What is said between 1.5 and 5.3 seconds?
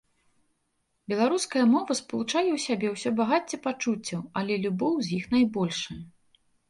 мова спалучае ў сабе ўсё багацце пачуццяў, але любоў з іх